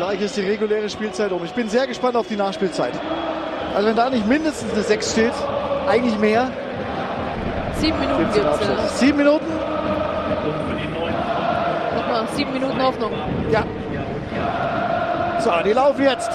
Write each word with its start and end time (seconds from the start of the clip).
Gleich 0.00 0.22
ist 0.22 0.34
die 0.34 0.40
reguläre 0.40 0.88
Spielzeit 0.88 1.30
um. 1.30 1.44
Ich 1.44 1.52
bin 1.52 1.68
sehr 1.68 1.86
gespannt 1.86 2.16
auf 2.16 2.26
die 2.26 2.34
Nachspielzeit. 2.34 2.94
Also 3.74 3.86
wenn 3.86 3.96
da 3.96 4.08
nicht 4.08 4.26
mindestens 4.26 4.72
eine 4.72 4.82
6 4.82 5.12
steht, 5.12 5.32
eigentlich 5.86 6.18
mehr. 6.18 6.50
Sieben 7.74 8.00
Minuten 8.00 8.32
gibt 8.32 8.34
es. 8.34 8.66
Ja. 8.66 8.88
Sieben 8.94 9.18
Minuten? 9.18 9.44
Nochmal 11.94 12.26
sieben 12.34 12.50
Minuten 12.50 12.82
Hoffnung. 12.82 13.12
Ja. 13.50 13.62
So, 15.38 15.50
die 15.66 15.72
laufen 15.74 16.02
jetzt. 16.02 16.30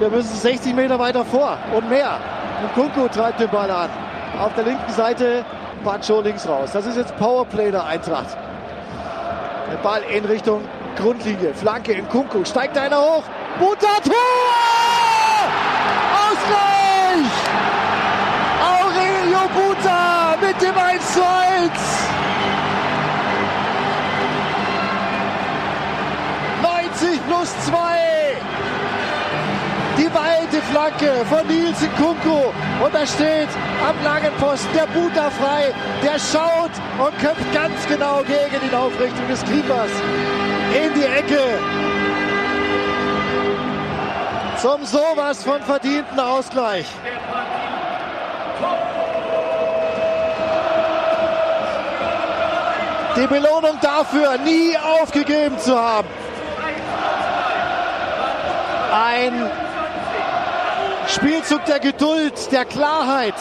Wir 0.00 0.08
müssen 0.10 0.36
60 0.36 0.74
Meter 0.74 0.98
weiter 0.98 1.24
vor 1.24 1.56
und 1.72 1.88
mehr. 1.88 2.16
Und 2.64 2.74
Kunku 2.74 3.06
treibt 3.06 3.38
den 3.38 3.48
Ball 3.50 3.70
an. 3.70 3.90
Auf 4.40 4.54
der 4.54 4.64
linken 4.64 4.92
Seite 4.92 5.44
Pacho 5.84 6.20
links 6.20 6.48
raus. 6.48 6.70
Das 6.72 6.84
ist 6.84 6.96
jetzt 6.96 7.16
Powerplay 7.16 7.70
der 7.70 7.84
Eintracht. 7.86 8.36
Der 9.70 9.76
Ball 9.84 10.02
in 10.12 10.24
Richtung 10.24 10.62
Grundlinie. 10.96 11.54
Flanke 11.54 11.92
in 11.92 12.08
Kunku. 12.08 12.44
Steigt 12.44 12.76
einer 12.76 13.00
hoch. 13.00 13.24
Buta 13.58 14.00
Tor! 14.02 14.14
Ausgleich! 16.22 17.30
Aurelio 18.62 19.48
Buta 19.54 20.36
mit 20.40 20.60
dem 20.60 20.76
1 20.76 21.12
zu 21.12 21.20
1. 21.22 21.72
90 26.62 27.26
plus 27.26 27.48
2. 27.66 27.76
Die 29.98 30.14
weite 30.14 30.62
Flanke 30.70 31.24
von 31.28 31.46
Nielsen 31.46 31.90
Kunku. 31.96 32.52
Und 32.82 32.94
da 32.94 33.06
steht 33.06 33.48
am 33.86 34.02
langen 34.02 34.32
Posten 34.38 34.72
der 34.74 34.86
Buta 34.86 35.30
frei. 35.30 35.74
Der 36.02 36.18
schaut 36.18 36.70
und 36.98 37.18
köpft 37.18 37.52
ganz 37.52 37.86
genau 37.86 38.22
gegen 38.22 38.60
die 38.66 38.74
Aufrichtung 38.74 39.28
des 39.28 39.44
Keepers. 39.44 39.90
In 40.74 40.94
die 40.94 41.04
Ecke. 41.04 41.58
Zum 44.56 44.84
sowas 44.84 45.42
von 45.42 45.60
verdienten 45.62 46.20
Ausgleich. 46.20 46.86
Die 53.16 53.26
Belohnung 53.26 53.78
dafür, 53.80 54.38
nie 54.38 54.76
aufgegeben 54.76 55.58
zu 55.58 55.76
haben. 55.76 56.08
Ein 58.92 59.50
Spielzug 61.08 61.64
der 61.64 61.80
Geduld, 61.80 62.52
der 62.52 62.64
Klarheit. 62.64 63.34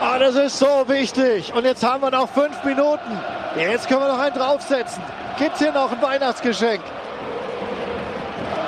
Ah, 0.00 0.18
das 0.18 0.34
ist 0.34 0.58
so 0.58 0.84
wichtig. 0.86 1.52
Und 1.52 1.64
jetzt 1.64 1.82
haben 1.84 2.02
wir 2.02 2.10
noch 2.10 2.28
fünf 2.28 2.62
Minuten. 2.64 3.18
Jetzt 3.56 3.88
können 3.88 4.00
wir 4.00 4.08
noch 4.08 4.18
einen 4.18 4.36
draufsetzen. 4.36 5.02
Gibt 5.38 5.56
hier 5.56 5.72
noch 5.72 5.90
ein 5.90 6.02
Weihnachtsgeschenk? 6.02 6.82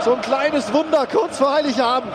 So 0.03 0.15
ein 0.15 0.21
kleines 0.23 0.73
Wunder 0.73 1.07
kurz 1.07 1.37
vor 1.37 1.53
Heiligabend. 1.53 2.15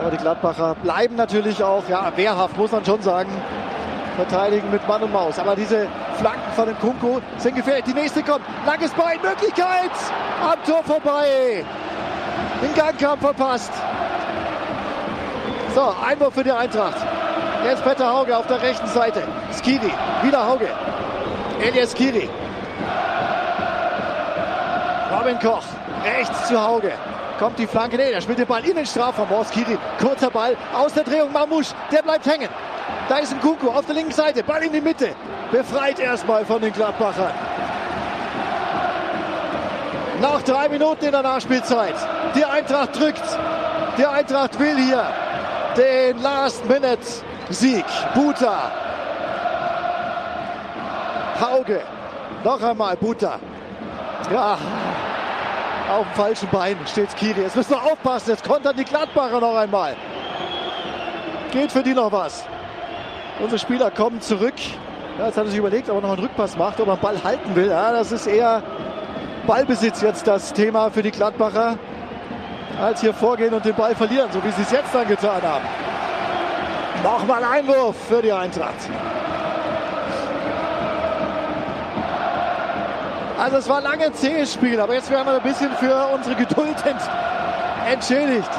Aber 0.00 0.10
die 0.10 0.16
Gladbacher 0.16 0.74
bleiben 0.82 1.14
natürlich 1.14 1.62
auch, 1.62 1.88
ja, 1.88 2.10
wehrhaft, 2.16 2.56
muss 2.56 2.72
man 2.72 2.84
schon 2.84 3.00
sagen. 3.00 3.30
Verteidigen 4.16 4.68
mit 4.72 4.86
Mann 4.88 5.04
und 5.04 5.12
Maus. 5.12 5.38
Aber 5.38 5.54
diese 5.54 5.86
Flanken 6.16 6.52
von 6.56 6.66
dem 6.66 6.78
Kunku 6.80 7.20
sind 7.36 7.54
gefährlich. 7.54 7.84
Die 7.84 7.94
nächste 7.94 8.24
kommt. 8.24 8.44
Langes 8.66 8.90
Bein, 8.92 9.20
Möglichkeit. 9.22 9.92
Am 10.42 10.60
Tor 10.64 10.82
vorbei. 10.82 11.64
Den 12.62 12.74
Gangkampf 12.74 13.20
verpasst. 13.20 13.72
So, 15.74 15.94
Einwurf 16.04 16.34
für 16.34 16.44
die 16.44 16.52
Eintracht. 16.52 16.96
Jetzt 17.64 17.84
Petter 17.84 18.12
Hauge 18.12 18.36
auf 18.36 18.46
der 18.46 18.60
rechten 18.60 18.86
Seite. 18.88 19.22
Skiri, 19.52 19.92
wieder 20.22 20.46
Hauge. 20.46 20.68
Elias 21.60 21.92
Skiri. 21.92 22.28
Robin 25.12 25.38
Koch, 25.38 25.64
rechts 26.04 26.48
zu 26.48 26.60
Hauge. 26.60 26.92
Kommt 27.38 27.58
die 27.58 27.66
Flanke, 27.66 27.96
nee, 27.96 28.10
der 28.10 28.20
spielt 28.20 28.38
den 28.38 28.46
Ball 28.46 28.64
in 28.64 28.74
den 28.74 28.86
Strafraum. 28.86 29.28
Oh, 29.30 29.44
Skiri, 29.44 29.78
kurzer 30.00 30.30
Ball, 30.30 30.56
aus 30.74 30.94
der 30.94 31.04
Drehung, 31.04 31.32
Mamouche, 31.32 31.74
der 31.92 32.02
bleibt 32.02 32.26
hängen. 32.26 32.48
Da 33.08 33.18
ist 33.18 33.32
ein 33.32 33.40
Kuku 33.40 33.68
auf 33.68 33.86
der 33.86 33.94
linken 33.94 34.12
Seite, 34.12 34.42
Ball 34.42 34.62
in 34.62 34.72
die 34.72 34.80
Mitte. 34.80 35.10
Befreit 35.52 35.98
erstmal 35.98 36.44
von 36.44 36.60
den 36.60 36.72
Gladbachern. 36.72 37.32
Noch 40.20 40.42
drei 40.42 40.68
Minuten 40.68 41.04
in 41.04 41.12
der 41.12 41.22
Nachspielzeit. 41.22 41.94
Die 42.34 42.44
Eintracht 42.44 42.98
drückt. 42.98 43.22
Die 43.96 44.06
Eintracht 44.06 44.58
will 44.58 44.76
hier 44.76 45.04
den 45.76 46.22
Last-Minute-Sieg. 46.22 47.84
Buta. 48.14 48.70
Hauge. 51.40 51.80
Noch 52.44 52.62
einmal 52.62 52.96
Buta. 52.96 53.38
Ja, 54.32 54.58
auf 55.88 56.04
dem 56.04 56.14
falschen 56.14 56.48
Bein 56.50 56.76
steht 56.86 57.10
Skiri. 57.12 57.42
Jetzt 57.42 57.56
müssen 57.56 57.70
wir 57.70 57.82
aufpassen. 57.82 58.30
Jetzt 58.30 58.46
kontern 58.46 58.76
die 58.76 58.84
Gladbacher 58.84 59.40
noch 59.40 59.56
einmal. 59.56 59.96
Geht 61.50 61.72
für 61.72 61.82
die 61.82 61.94
noch 61.94 62.12
was. 62.12 62.44
Unsere 63.40 63.58
Spieler 63.58 63.90
kommen 63.90 64.20
zurück. 64.20 64.54
Ja, 65.18 65.26
jetzt 65.26 65.36
hat 65.36 65.44
er 65.44 65.50
sich 65.50 65.58
überlegt, 65.58 65.88
ob 65.88 65.96
er 65.96 66.02
noch 66.02 66.12
einen 66.12 66.20
Rückpass 66.20 66.56
macht, 66.56 66.78
ob 66.80 66.88
er 66.88 66.96
den 66.96 67.00
Ball 67.00 67.24
halten 67.24 67.56
will. 67.56 67.70
Ja, 67.70 67.92
das 67.92 68.12
ist 68.12 68.26
eher 68.26 68.62
Ballbesitz 69.46 70.02
jetzt 70.02 70.26
das 70.26 70.52
Thema 70.52 70.90
für 70.90 71.02
die 71.02 71.10
Gladbacher, 71.10 71.78
als 72.80 73.00
hier 73.00 73.12
vorgehen 73.12 73.52
und 73.54 73.64
den 73.64 73.74
Ball 73.74 73.94
verlieren, 73.94 74.30
so 74.32 74.42
wie 74.44 74.50
sie 74.52 74.62
es 74.62 74.70
jetzt 74.70 74.94
dann 74.94 75.06
getan 75.06 75.42
haben. 75.42 75.64
Nochmal 77.02 77.42
Einwurf 77.44 77.96
für 78.08 78.22
die 78.22 78.32
Eintracht. 78.32 78.74
Also 83.38 83.56
es 83.58 83.68
war 83.68 83.80
lange 83.80 84.06
ein 84.06 84.14
zähes 84.14 84.52
Spiel, 84.52 84.80
aber 84.80 84.94
jetzt 84.94 85.10
werden 85.10 85.26
wir 85.26 85.34
ein 85.34 85.42
bisschen 85.42 85.70
für 85.76 86.08
unsere 86.12 86.34
Geduld 86.34 86.76
ent 86.84 87.00
entschädigt. 87.88 88.50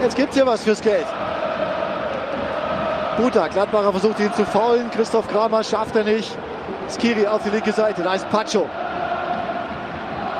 Jetzt 0.00 0.16
gibt 0.16 0.30
es 0.30 0.36
hier 0.36 0.46
was 0.46 0.62
fürs 0.62 0.80
Geld. 0.80 1.06
Buta, 3.16 3.48
Gladbacher 3.48 3.90
versucht 3.92 4.20
ihn 4.20 4.32
zu 4.34 4.44
faulen. 4.44 4.90
Christoph 4.90 5.28
Kramer 5.28 5.64
schafft 5.64 5.96
er 5.96 6.04
nicht. 6.04 6.36
Skiri 6.88 7.26
auf 7.26 7.42
die 7.42 7.50
linke 7.50 7.72
Seite. 7.72 8.02
Da 8.02 8.14
ist 8.14 8.28
Pacho. 8.30 8.68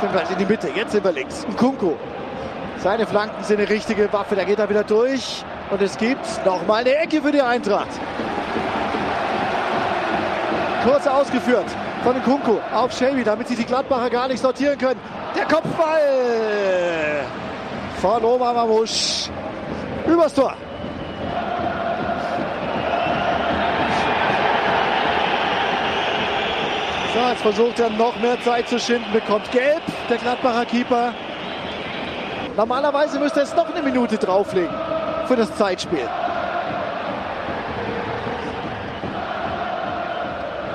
In 0.05 0.39
die 0.39 0.45
Mitte. 0.45 0.69
Jetzt 0.75 0.93
sind 0.93 1.03
wir 1.03 1.13
links. 1.13 1.47
Nkunku. 1.49 1.95
Seine 2.79 3.07
Flanken 3.07 3.43
sind 3.43 3.59
eine 3.59 3.69
richtige 3.69 4.13
Waffe. 4.13 4.37
Da 4.37 4.45
geht 4.45 4.59
er 4.59 4.69
wieder 4.69 4.85
durch. 4.85 5.43
Und 5.71 5.81
es 5.81 5.97
gibt 5.97 6.27
nochmal 6.45 6.83
eine 6.83 6.95
Ecke 6.97 7.23
für 7.23 7.33
die 7.33 7.41
Eintracht. 7.41 7.89
Kurz 10.85 11.07
ausgeführt 11.07 11.65
von 12.03 12.19
Nkunku 12.19 12.59
auf 12.75 12.93
Shelby, 12.93 13.25
damit 13.25 13.49
sich 13.49 13.57
die 13.57 13.65
Gladbacher 13.65 14.11
gar 14.11 14.29
nicht 14.29 14.41
sortieren 14.41 14.77
können. 14.77 15.01
Der 15.35 15.47
Kopfball 15.47 17.25
von 18.03 18.23
Omar 18.23 18.53
Mamouche. 18.53 19.31
Übers 20.07 20.35
Tor. 20.35 20.55
So, 27.15 27.21
jetzt 27.21 27.43
versucht 27.43 27.79
er 27.79 27.91
noch 27.91 28.19
mehr 28.21 28.41
Zeit 28.43 28.69
zu 28.69 28.77
schinden, 28.77 29.07
bekommt 29.13 29.49
gelb, 29.53 29.83
der 30.09 30.19
Gladbacher 30.19 30.65
Keeper. 30.67 31.15
Normalerweise 32.57 33.19
müsste 33.19 33.41
er 33.41 33.47
jetzt 33.47 33.57
noch 33.57 33.69
eine 33.73 33.83
Minute 33.83 34.17
drauflegen 34.17 34.75
für 35.27 35.37
das 35.37 35.55
Zeitspiel. 35.57 36.09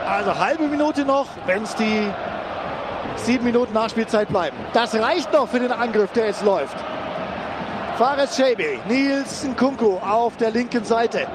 Also 0.07 0.38
halbe 0.38 0.67
Minute 0.67 1.06
noch, 1.06 1.28
wenn 1.45 1.63
es 1.63 1.75
die 1.75 2.07
sieben 3.16 3.45
Minuten 3.45 3.73
Nachspielzeit 3.73 4.28
bleiben. 4.29 4.57
Das 4.73 4.94
reicht 4.95 5.31
noch 5.31 5.47
für 5.47 5.59
den 5.59 5.72
Angriff, 5.72 6.11
der 6.13 6.28
jetzt 6.28 6.44
läuft. 6.44 6.75
Fares 7.97 8.35
Shabi, 8.35 8.79
Nils 8.87 9.43
Nkunku 9.43 9.97
auf 9.97 10.35
der 10.37 10.52
linken 10.52 10.84
Seite. 10.84 11.28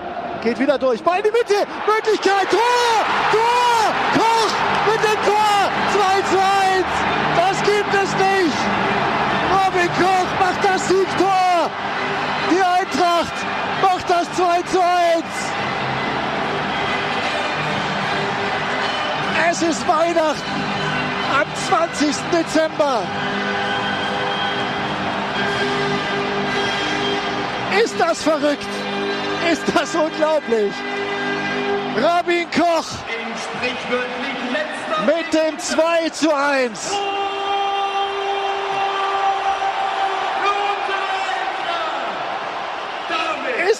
Geht 0.43 0.58
wieder 0.58 0.79
durch. 0.79 1.02
Ball 1.02 1.19
in 1.19 1.25
die 1.25 1.31
Mitte. 1.31 1.67
Möglichkeit. 1.87 2.50
Tor! 2.50 2.61
Tor! 3.32 3.93
Koch 4.14 4.93
mit 4.93 5.02
dem 5.02 5.23
Tor. 5.25 5.70
2 5.93 6.23
zu 6.31 6.38
1. 6.38 6.87
Das 7.37 7.62
gibt 7.62 7.94
es 7.94 8.12
nicht. 8.17 8.58
Robin 9.52 9.88
Koch 9.99 10.31
macht 10.40 10.64
das 10.64 10.88
Siegtor. 10.88 11.70
Die 12.50 12.62
Eintracht 12.62 13.35
macht 13.82 14.11
das 14.11 14.24
2 14.37 14.63
zu 14.63 14.81
1. 14.81 15.25
Es 19.51 19.63
ist 19.63 19.87
Weihnachten 19.87 20.65
am 21.33 21.47
20. 21.69 22.17
Dezember. 22.33 23.03
Ist 27.83 27.95
das 28.01 28.23
verrückt? 28.25 28.67
Ist 29.53 29.63
das 29.73 29.95
unglaublich? 29.95 30.73
Rabin 31.97 32.49
Koch 32.51 32.87
mit 35.07 35.33
dem 35.33 35.59
2 35.59 36.09
zu 36.11 36.35
1. 36.35 36.93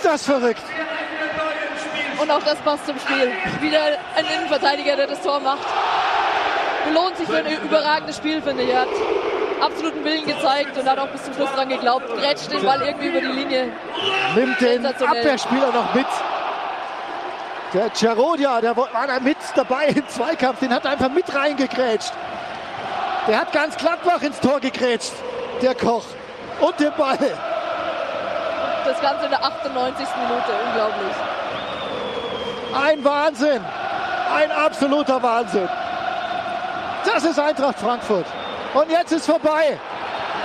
Ist 0.05 0.13
das 0.13 0.27
verrückt? 0.27 0.63
Und 2.21 2.31
auch 2.31 2.43
das 2.43 2.59
passt 2.59 2.85
zum 2.85 2.99
Spiel. 2.99 3.33
Wieder 3.63 3.81
ein 4.15 4.27
Innenverteidiger, 4.37 4.97
der 4.97 5.07
das 5.07 5.23
Tor 5.23 5.41
macht. 5.41 5.67
Belohnt 6.87 7.17
sich 7.17 7.27
für 7.27 7.39
ein 7.39 7.47
überragendes 7.47 8.19
Spiel, 8.19 8.43
finde 8.43 8.65
ich. 8.65 8.69
Er 8.69 8.83
hat 8.83 8.89
absoluten 9.63 10.05
Willen 10.05 10.27
gezeigt 10.27 10.77
und 10.77 10.87
hat 10.87 10.99
auch 10.99 11.09
bis 11.09 11.23
zum 11.23 11.33
Schluss 11.33 11.51
dran 11.53 11.71
geglaubt. 11.71 12.07
Grätscht 12.19 12.53
den 12.53 12.63
Ball 12.63 12.83
irgendwie 12.83 13.07
über 13.07 13.21
die 13.23 13.27
Linie. 13.29 13.73
Nimmt 14.35 14.61
den 14.61 14.85
Abwehrspieler 14.85 15.73
noch 15.73 15.95
mit. 15.95 16.07
Der 17.73 17.95
Cerodia, 17.95 18.61
der 18.61 18.77
war 18.77 18.89
da 18.93 19.21
mit 19.21 19.39
dabei 19.55 19.87
im 19.87 20.07
Zweikampf, 20.07 20.61
den 20.61 20.75
hat 20.75 20.85
er 20.85 20.91
einfach 20.91 21.09
mit 21.09 21.35
reingegrätscht. 21.35 22.13
Der 23.27 23.41
hat 23.41 23.53
ganz 23.53 23.75
Gladbach 23.79 24.21
ins 24.21 24.39
Tor 24.39 24.61
gegrätscht, 24.61 25.15
der 25.63 25.75
Koch. 25.75 26.05
Und 26.61 26.79
den 26.79 26.93
Ball. 26.93 27.19
Das 28.85 29.01
Ganze 29.01 29.25
in 29.25 29.31
der 29.31 29.43
98. 29.43 30.07
Minute, 30.17 30.53
unglaublich. 30.67 31.17
Ein 32.75 33.05
Wahnsinn. 33.05 33.65
Ein 34.35 34.51
absoluter 34.51 35.23
Wahnsinn. 35.23 35.69
Das 37.05 37.25
ist 37.25 37.39
Eintracht 37.39 37.79
Frankfurt. 37.79 38.27
Und 38.75 38.91
jetzt 38.91 39.13
ist 39.13 39.27
vorbei. 39.27 39.79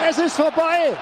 Es 0.08 0.18
ist 0.18 0.36
vorbei. 0.36 0.96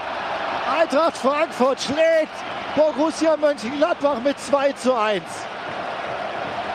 Eintracht 0.80 1.16
Frankfurt 1.16 1.80
schlägt 1.80 2.32
Borussia 2.74 3.36
Mönchengladbach 3.36 4.20
mit 4.24 4.38
2 4.40 4.72
zu 4.72 4.94
1. 4.94 5.22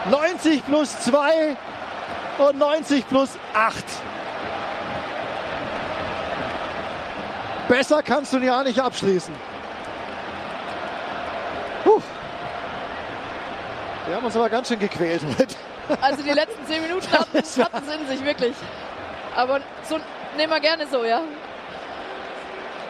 90 0.10 0.66
plus 0.66 1.00
2 1.02 1.58
und 2.38 2.58
90 2.58 3.08
plus 3.08 3.30
8. 3.54 3.76
Besser 7.68 8.04
kannst 8.04 8.34
du 8.34 8.38
ja 8.38 8.64
nicht 8.64 8.80
abschließen. 8.80 9.53
Wir 14.06 14.16
haben 14.16 14.26
uns 14.26 14.36
aber 14.36 14.50
ganz 14.50 14.68
schön 14.68 14.80
gequält 14.80 15.22
heute. 15.40 15.56
Also 16.02 16.24
die 16.24 16.32
letzten 16.32 16.66
10 16.66 16.82
Minuten 16.82 17.12
hatten, 17.12 17.38
hatten 17.38 17.88
es 17.88 17.96
in 17.96 18.08
sich, 18.08 18.26
wirklich. 18.26 18.56
Aber 19.36 19.62
so 19.84 19.98
nehmen 20.38 20.52
wir 20.52 20.60
gerne 20.60 20.86
so, 20.88 21.04
ja. 21.04 21.22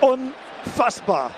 Unfassbar. 0.02 1.32